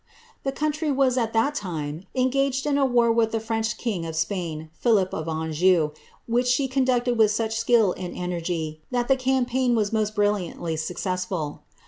The 0.41 0.51
country 0.51 0.91
was 0.91 1.15
at 1.15 1.31
that 1.33 1.53
time 1.53 2.05
engaged 2.15 2.65
in 2.65 2.75
a 2.75 2.87
war 2.87 3.11
with 3.11 3.31
the 3.31 3.39
French 3.39 3.77
kkv 3.77 4.07
of 4.09 4.15
Spain, 4.15 4.71
Philip 4.73 5.13
of 5.13 5.27
Anjou, 5.27 5.91
which 6.25 6.47
she 6.47 6.67
conducted 6.67 7.19
with 7.19 7.39
each 7.39 7.59
skill 7.59 7.93
m 7.99 8.13
energy, 8.15 8.81
that 8.89 9.07
the 9.07 9.15
campaign 9.15 9.75
was 9.75 9.93
most 9.93 10.15
brilliantly 10.15 10.75
successful. 10.75 11.61